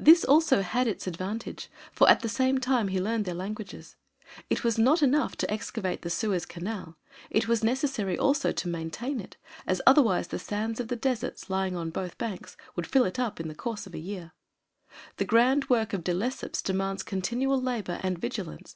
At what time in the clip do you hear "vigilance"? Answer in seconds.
18.18-18.74